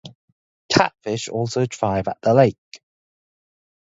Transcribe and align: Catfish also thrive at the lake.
Catfish 0.71 1.27
also 1.27 1.67
thrive 1.67 2.07
at 2.07 2.17
the 2.23 2.33
lake. 2.33 2.81